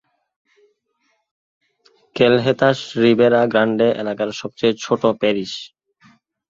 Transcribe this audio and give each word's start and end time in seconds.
ক্যালহেতাস 2.15 2.77
Ribera 3.03 3.41
Grande 3.51 3.87
এলাকার 4.01 4.29
সবচেয়ে 4.41 4.73
ছোট 4.83 5.01
প্যারিশ। 5.21 5.51